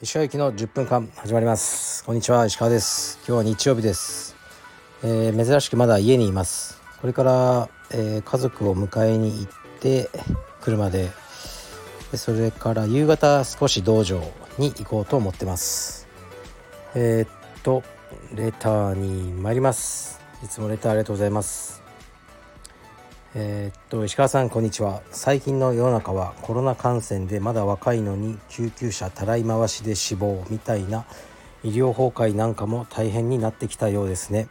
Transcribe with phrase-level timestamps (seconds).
[0.00, 2.02] 石川行きの10分間始まります。
[2.04, 3.18] こんにちは石川です。
[3.28, 4.36] 今日は日曜日です、
[5.02, 6.80] えー、珍しくまだ家にいます。
[7.02, 10.08] これから、えー、家族を迎えに行って
[10.62, 11.10] 車で
[12.10, 14.22] でそれから夕方少し道場
[14.56, 16.08] に行こうと思ってます。
[16.94, 17.82] えー、っと
[18.34, 20.20] レターに参ります。
[20.42, 21.83] いつもレターありがとうございます。
[23.36, 25.02] えー、っと石川さんこんにちは。
[25.10, 31.04] 最近の世の中はコロナ感染でまだ若いのに救急車たらい回しで死亡みたいな
[31.64, 34.46] 医療崩壊なんかも大変になってきたようですね。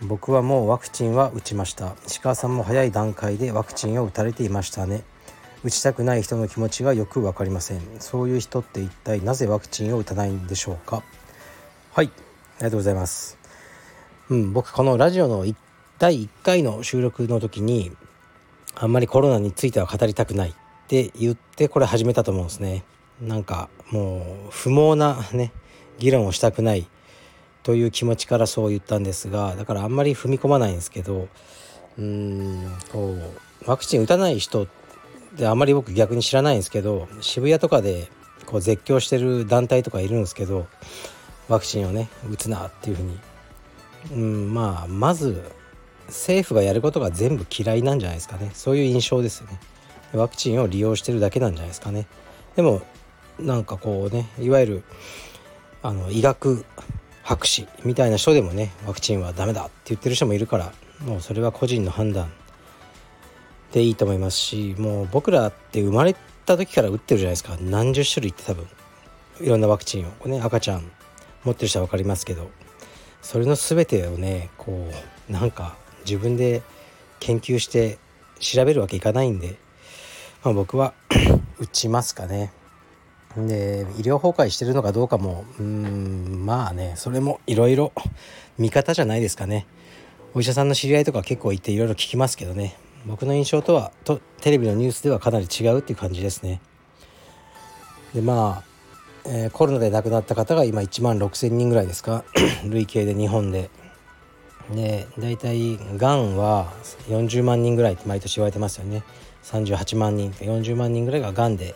[0.00, 1.94] 僕はもうワクチンは打ちました。
[2.04, 5.04] 石川さんも早い段階でワクチンを打たれていましたね。
[5.62, 7.80] 打ちたくない人の気持ちがよく分かりません。
[8.00, 11.04] そういう人って一体なぜワクチンを打たないんでしょうか。
[11.92, 12.06] はい。
[12.06, 12.08] あ
[12.58, 13.38] りがとうございます。
[14.28, 15.44] うん僕このラジオの
[16.02, 17.92] 第1回の収録の時に
[18.74, 20.54] あんまりコロナについては語りたくないっ
[20.88, 22.82] て言ってこれ始めたと思うんですね。
[23.20, 25.52] なんかもう不毛なね
[26.00, 26.88] 議論をしたくない
[27.62, 31.28] という気持ちからそう言ったんですがだからあんまり踏み込まないんですけど
[31.96, 33.14] うーんこ
[33.64, 34.66] うワクチン打たない人
[35.36, 38.10] であんまり僕逆に知らないんですけど渋谷とかで
[38.46, 40.66] こう絶叫してる団体とかいるんですけど
[41.46, 43.20] ワクチンをね打つなっていうふうに。
[44.10, 45.40] うんまあまず
[46.08, 48.50] 政府がやることが全部嫌いなんじゃないですかね。
[48.54, 49.58] そういう印象ですよね。
[50.12, 52.06] ワクチンを利用してるだけなんじゃないですかね。
[52.56, 52.82] でも
[53.38, 54.82] なんかこうねいわゆる
[55.82, 56.64] あの医学
[57.22, 60.72] 博士みたいな人でもねワクチンはダメだって言ってる人もいるから
[61.04, 62.30] もうそれは個人の判断
[63.72, 66.14] でいいと思いますしもう僕らって生まれ
[66.44, 67.56] た時から打ってるじゃないですか。
[67.60, 68.66] 何十種類って多分
[69.40, 70.90] いろんなワクチンをね赤ちゃん
[71.44, 72.50] 持ってる人は分かりますけど
[73.22, 74.88] それの全てをねこ
[75.28, 76.62] うなんか自分で
[77.20, 77.98] 研究して
[78.40, 79.56] 調べるわけいかないんで、
[80.44, 80.94] まあ、僕は
[81.58, 82.52] 打ちますかね。
[83.36, 87.92] で医療崩壊してるのかどうかもうんまあねそれもいろいろ
[88.58, 89.66] 見方じゃないですかね。
[90.34, 92.76] お医者さんの知り合いとか結構いていろいろ聞きますけどね。
[93.06, 96.60] 僕の印象とはとテレビのニュースではかなり違うっていう感じですね。
[98.14, 102.24] でまあ、えー、コロナで亡くなった方が今1万6,000人ぐらいですか。
[102.68, 103.70] 累計で日本で。
[104.70, 106.72] で大体がんは
[107.08, 109.02] 40万人ぐらいって毎年言われてますよね。
[109.44, 111.74] 38万人40万人ぐらいががんで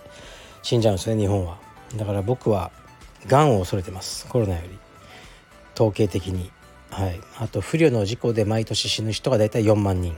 [0.62, 1.58] 死んじゃうんですね日本は。
[1.96, 2.70] だから僕は
[3.26, 4.78] がんを恐れてますコロナより。
[5.74, 6.50] 統計的に。
[6.90, 7.20] はい。
[7.38, 10.16] あと不慮の事故で毎年死ぬ人が大体4万人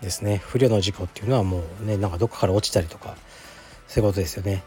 [0.00, 0.38] ですね。
[0.38, 3.16] 不慮の事故っていうのはもうねなんかどっかから落ちたりとか
[3.86, 4.62] そういうことですよね。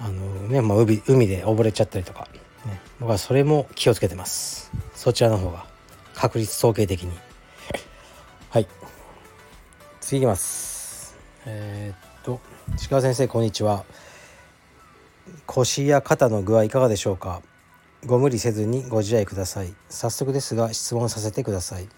[0.00, 2.28] あのね、まあ、海海で溺れちゃったりとか、
[2.66, 4.70] ね、僕はそれも気をつけてます。
[4.94, 5.73] そちらの方が。
[6.14, 7.12] 確率統計的に。
[8.50, 8.68] はい。
[10.00, 11.16] 次いきます。
[11.44, 12.40] えー、っと
[12.88, 13.84] 鹿先生こんにちは。
[15.46, 17.42] 腰や肩の具合いかがでしょうか？
[18.06, 19.74] ご無理せずにご自愛ください。
[19.88, 21.88] 早速ですが質問させてください。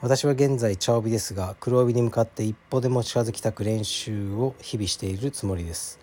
[0.00, 6.00] 私は現在茶帯ですが黒帯に向かって一歩でも近づきたく練習を日々しているつもりです。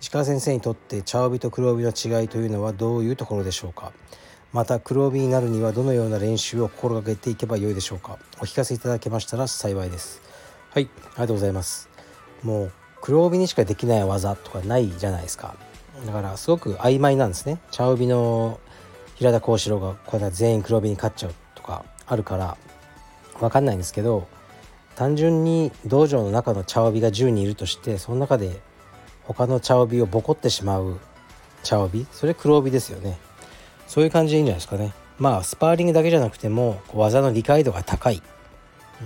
[0.00, 3.92] 石川先生にとって茶帯と黒帯の違いというのはどういうところでしょうか？
[4.52, 8.18] また黒帯になるにはどのような練習を心がけていけばよいでしょうか？
[8.38, 10.20] お聞かせいただけましたら幸いです。
[10.70, 10.88] はい。
[11.02, 11.88] ありがとうございます。
[12.42, 15.54] もう黒帯にしかできない技とかないじゃないですか。
[16.04, 17.60] だからすごく曖昧なんですね。
[17.70, 18.58] 茶帯の
[19.14, 22.56] 平田幸四郎がこれは全員黒帯に勝っちゃうとかあるから
[23.38, 24.26] 分かんないんですけど
[24.96, 28.58] 単純に道場の中の茶帯が10人いるとしてその中で
[29.24, 30.98] 他の茶帯をボコってしまう
[31.62, 33.18] 茶帯それ黒帯ですよね
[33.90, 34.92] そういう感じでいいんじゃないですかね。
[35.18, 38.22] まあスパーリングだけじゃなくても技の理解度が高い。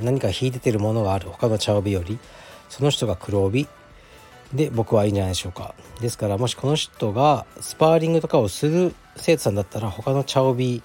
[0.03, 1.31] 何か引いててるものがある。
[1.31, 2.19] 他の茶帯より。
[2.69, 3.67] その人が黒帯。
[4.53, 5.75] で僕はいいんじゃないでしょうか。
[6.03, 10.83] ですからもしこの人がスパーリングとかをする生徒さんだったら他の茶帯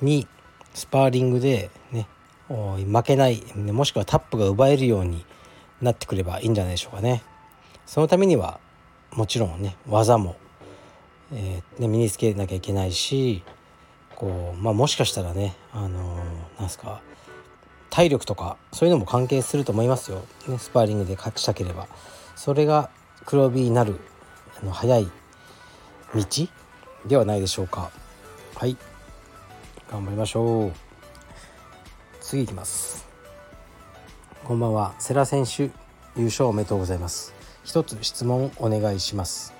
[0.00, 0.26] に
[0.72, 2.08] スパーリングでね
[2.48, 3.42] 負けない。
[3.54, 5.26] もしくはタップが奪えるように
[5.82, 7.22] なってくればいいんじゃないでしょうかね。
[7.84, 8.58] そのためには
[9.12, 10.36] もちろんね技も
[11.34, 13.42] えー、ね、身につけなきゃいけないし
[14.14, 17.02] こう、まあ、もしかしたらねあのー、なんすか
[17.90, 21.86] 体力とかそういうのも関係すると思いますよ、ね、スパーリングで勝ちたければ。
[22.36, 22.90] それが
[23.24, 24.00] 黒帯になる
[24.60, 25.08] あの早い
[26.14, 26.24] 道
[27.06, 27.90] ではないでしょうか。
[28.56, 28.76] はい。
[29.90, 30.72] 頑張りましょう。
[32.20, 33.06] 次いきます。
[34.44, 34.94] こんばんは。
[34.98, 35.70] 世良選手
[36.16, 37.34] 優勝おめでとうございます。
[37.64, 39.53] 一つ質問お願いします。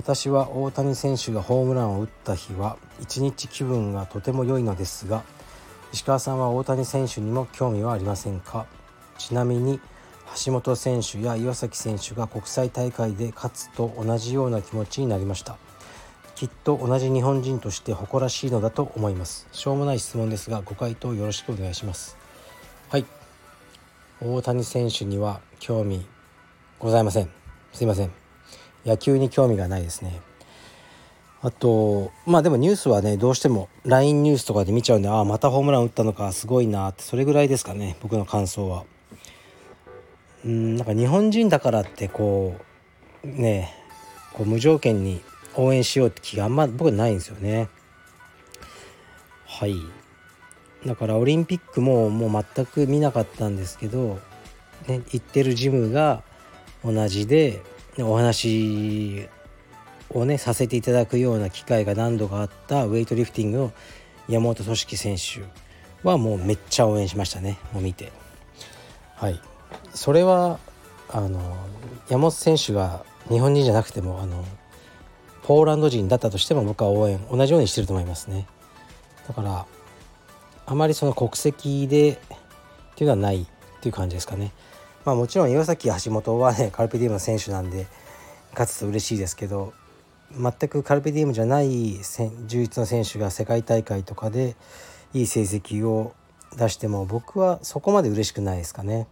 [0.00, 5.24] 私は大谷選手がホームランを打った日は一日気分がとても良いのですが
[5.92, 8.64] 石川さんは大谷選手にも興味はありませんか？
[9.18, 9.78] ちなみに
[10.42, 15.58] 橋本選手や岩崎選手が国際大会で勝つと同じような気持ちになりました。
[16.34, 19.48] きっと同じ日本人として誇らしいのだと思います。
[19.52, 22.16] しょうもない質問ですがご回答よろしくお願いします。
[22.88, 23.04] はい。
[24.22, 26.06] 大谷選手には興味
[26.78, 27.28] ございません。
[27.74, 28.19] すいません。
[28.84, 30.20] 野球に興味がないですね。
[31.42, 38.84] あとまあでもニュースはねどうしても LINE ニュースとかで見ちゃうんでああまたホームラン打ったのかすごいなってそれぐらいですかね僕の感想は。
[40.44, 42.56] うんなんか日本人だからってこ
[43.24, 43.74] うね
[44.32, 45.22] こう無条件に
[45.56, 47.68] 応援しようって気があんま僕ないんですよね。
[49.46, 49.76] はい。
[50.86, 54.18] だからオリンピックももう全く見なかったんですけど、
[54.86, 56.22] ね、行ってるジムが
[56.84, 57.60] 同じで
[58.02, 59.28] お話
[60.10, 63.72] をねさせていただくような機会が何度かあったウェイトリフティングの
[64.28, 65.42] 山本組織選手
[66.06, 68.12] はもうめっちゃ応援しましたねもう見て。
[69.14, 69.40] はい。
[69.94, 70.58] それは
[71.08, 71.56] あの
[72.08, 74.44] 山本選手が日本人じゃなくてもあの
[75.42, 78.46] ポーランド人だったとしても僕は応援同じようにしてると思いますね。
[79.28, 79.66] だから
[80.66, 82.16] あまりその国籍でっ
[82.94, 83.46] ていうのはないっ
[83.80, 84.52] ていう感じですかね。
[85.04, 87.86] まあもちろん岩崎橋本はねカルペディウムの選手なんで
[88.52, 89.72] 勝つと嬉しいですけど
[90.32, 91.98] 全くカルペディウムじゃない
[92.46, 94.56] 充実の選手が世界大会とかで
[95.12, 96.14] いい成績を
[96.56, 99.06] 出しても僕はそこまで嬉しくないですかね。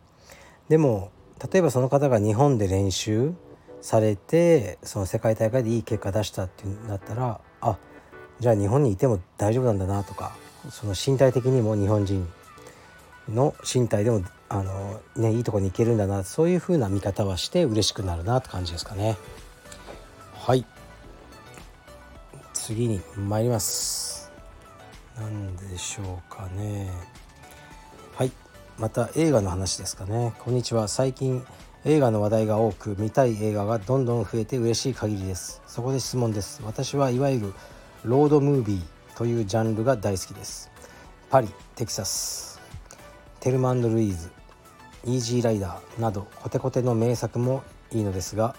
[0.68, 1.10] でも
[1.52, 3.32] 例えばその方が日本で練習
[3.80, 7.78] されてその世界大会でいい結果出したっていうんだったらあ
[8.40, 10.36] じゃあ日本にいても大丈夫なんだなとか
[10.70, 12.28] その身体的にも日本人
[13.28, 19.16] の身体でもあの、ね、いいとこに行けるんだなそういう風な見方はして嬉しくなるなって感じですかね。
[20.34, 20.64] はい。
[22.54, 24.30] 次に参ります。
[25.16, 26.90] 何でしょうかね。
[28.14, 28.32] はい。
[28.78, 30.32] また映画の話ですかね。
[30.38, 30.88] こんにちは。
[30.88, 31.44] 最近
[31.84, 35.60] 映画の話題が多く見たい映画がどんどん増えて嬉しい限りです。
[35.66, 36.62] そこで質問です。
[36.64, 37.54] 私はいわゆる
[38.04, 40.70] ロードムービーというジャンルが大好きです。
[41.30, 42.60] パリテキサス。
[43.40, 44.37] テルマンド・ルイーズ。
[45.04, 47.62] イージーライダーなどコテコテの名作も
[47.92, 48.54] いいのですが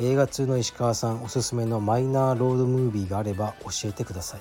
[0.00, 4.40] 映画通の石川さんおすすめのマイナーロードムービーがあれば教えてください。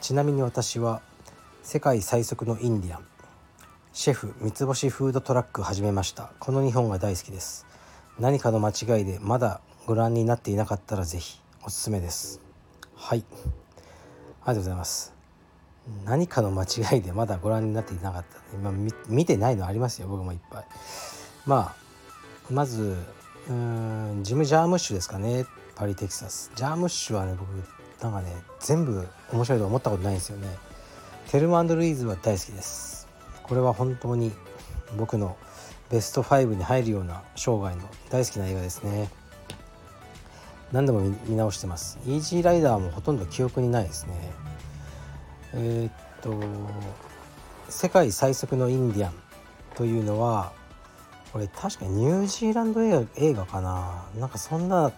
[0.00, 1.02] ちなみに私は
[1.62, 3.04] 世界最速のインディアン
[3.92, 6.32] シェフ三つ星フードトラック始めました。
[6.38, 7.66] この2本が大好きです。
[8.18, 12.40] 何かの間違いでまだご覧になっていなかったら是非おすすめです。
[12.94, 13.24] はい。
[13.28, 13.48] あり
[14.46, 15.19] がとうございます。
[16.04, 18.38] 何かの間違いでまだご覧になっていなかった。
[18.54, 18.72] 今
[19.08, 20.08] 見てないのありますよ。
[20.08, 20.64] 僕もいっぱい。
[21.46, 22.96] まあまず
[23.48, 25.46] うんジム・ジャームッシュですかね。
[25.74, 26.50] パリ・テキサス。
[26.54, 27.48] ジャームッシュはね僕
[28.02, 30.48] なんかね全部面白いと思ったことないんですよね。
[31.30, 33.08] テルマンドルイーズは大好きです。
[33.42, 34.32] これは本当に
[34.96, 35.36] 僕の
[35.90, 39.10] ベスト5に入るような生涯の大好きな映画ですね。
[40.72, 41.98] 何度も見直してます。
[42.06, 44.32] イージーライダーもほとんど記憶にないですね。
[45.54, 46.34] えー、っと
[47.68, 49.14] 世界最速のインディアン
[49.74, 50.52] というのは
[51.32, 54.94] これ確かにニュージーランド映画映画かななんかそんなだっ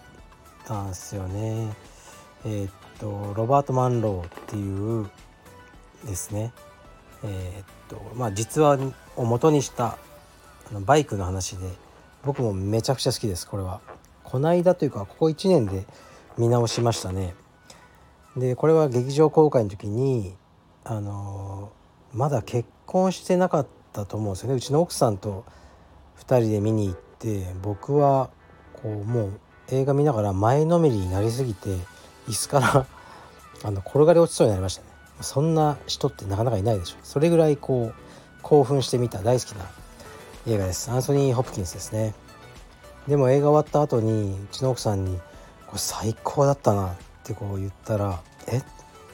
[0.65, 1.73] たんですよね
[2.45, 5.09] えー、っとロバート・マンローっていう
[6.05, 6.51] ですね
[7.23, 8.79] えー、っとまあ実話
[9.15, 9.97] を元にした
[10.69, 11.67] あのバイクの話で
[12.23, 13.81] 僕もめちゃくちゃ好きですこれは。
[14.23, 15.85] こないだというかここ1年で
[16.37, 17.35] 見直しましたね。
[18.35, 20.33] でこれは劇場公開の時に
[20.85, 21.71] あの
[22.13, 24.55] まだ結婚してなかったと思うんですよね。
[24.55, 25.45] うちの奥さんと
[26.19, 28.29] 2人で見に行って僕は
[28.81, 31.69] こうもう映画見ながら前のめりになりすぎて
[32.27, 32.85] 椅子から
[33.63, 34.87] あの転がり落ちそうになりましたね。
[35.21, 37.93] そんな人ってなかなかいないでしょそれぐらいこう
[38.41, 39.65] 興奮してみた大好きな
[40.47, 40.91] 映画です。
[40.91, 42.13] アンソニー・ホプキンスですね。
[43.07, 45.19] でも映画終わった後にうちの奥さんに
[45.67, 48.61] 「これ最高だったな」ってこう言ったら「え？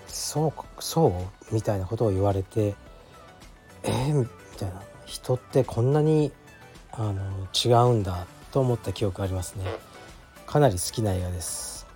[0.10, 1.12] そうそう?」
[1.54, 2.76] みたいなことを言われて
[3.84, 4.26] 「えみ
[4.58, 4.82] たいな。
[5.10, 6.32] 人ってこんなに
[6.92, 9.66] あの違うんだと思った記憶ありますね。
[10.46, 11.88] かなり好きな映画です。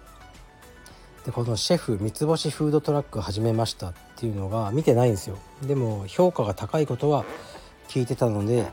[1.25, 5.37] でこのシェフ三つ星フードトラック始めましたっていうのが見てないんですよ。
[5.61, 7.23] でも評価が高いことは
[7.87, 8.71] 聞いてたので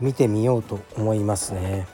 [0.00, 1.86] 見てみようと思いますね。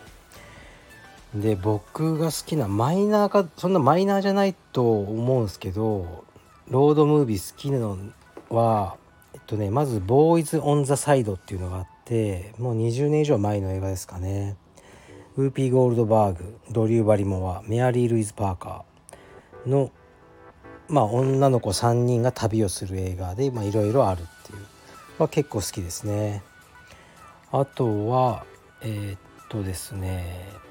[1.35, 6.25] で僕が好きなマイナーかそんなマイナーじゃないと思うんですけど
[6.69, 7.99] ロードムービー好きなの
[8.49, 8.97] は
[9.35, 14.57] えっとねまず「ボーイズ・オン・ザ・サイド」っていうのがあってもう20年以上前の映画ですかね。
[15.37, 19.91] ウーピー・ゴールドバーグドリュー・バリモアメアリー・ルイズ・パーカーの、
[20.89, 24.59] まあ、女の子3人が旅をする映画でいろいろあるっていう、
[25.19, 26.43] まあ、結構好きですね。
[27.51, 28.45] あとは
[28.81, 29.19] えー、っ
[29.49, 30.64] とですね。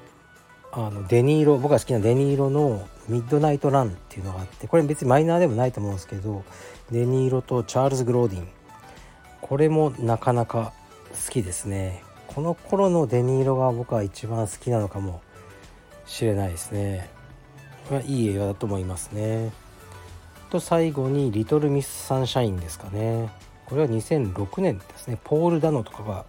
[0.76, 6.42] あのデニーロ僕が好きなデニーロの「ミッドナイト・ラン」っていうのがあってこれ別にマイナーでもないと思うんですけど
[6.90, 8.48] デニーロとチャールズ・グローディン。
[9.40, 10.72] これもなかなか
[11.26, 12.02] 好きですね。
[12.26, 15.20] この頃のデニーロが僕は一番好きなのかも
[16.06, 17.08] しれないですね。
[17.86, 19.52] これはいい映画だと思いますね。
[20.50, 23.30] と最後に「リトル・ミス・サンシャイン」ですかね。
[23.66, 25.18] これは2006年ですね。
[25.22, 26.24] ポール・ダノとかが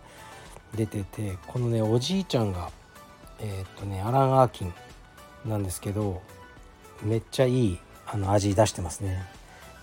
[0.75, 2.69] 出ててこのねおじいちゃんが
[3.39, 4.73] えー、っとねアラン・アーキン
[5.45, 6.21] なんですけど
[7.03, 9.23] めっちゃいいあの味出してますね。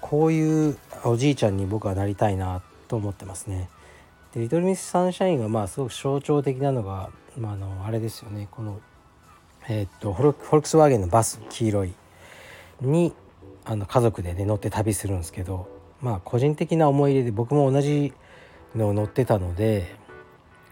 [0.01, 3.69] こういうおじいちゃんに僕はなりたいなと思ってますね。
[4.35, 8.49] でリトルミス・サンシャインがまあすごく象徴的なのが、まあ、あのあれですよね。
[8.51, 8.81] この
[9.69, 11.93] えー、っとフォルクスワーゲンのバス黄色い
[12.81, 13.13] に
[13.65, 15.69] あの家族でね乗って旅するんですけど
[16.01, 18.13] まあ個人的な思い入れで僕も同じ
[18.75, 19.95] のを乗ってたので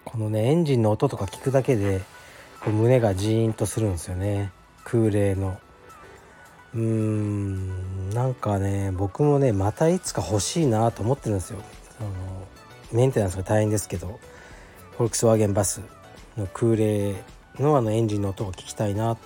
[0.04, 2.02] このねエンジンの音とか聞くだけで
[2.64, 4.52] こう胸がジーンとするんですよね。
[4.84, 5.58] 空冷の。
[6.74, 8.10] うーん。
[8.10, 11.58] なんかね僕もねまたいつか欲しいなと思ってるんですよ。
[11.96, 12.10] その
[12.92, 14.18] メンテナンスが大変ですけど
[14.92, 15.80] フォルクスワーゲンバス
[16.36, 17.14] の空冷
[17.58, 19.16] のあのエンジンの音を聞きたいな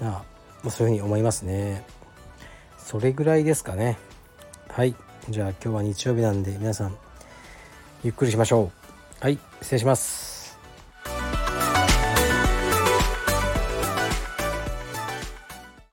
[0.00, 0.22] な
[0.70, 1.84] そういうふうに思いますね。
[2.78, 3.98] それぐらいですかね。
[4.68, 4.94] はい。
[5.28, 6.96] じゃあ今日は日曜日なんで皆さん
[8.04, 8.70] ゆっくりしましょ
[9.20, 9.24] う。
[9.24, 9.38] はい。
[9.62, 10.35] 失礼します。